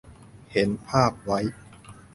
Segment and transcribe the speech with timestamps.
[0.51, 1.39] เห็นภาพไว้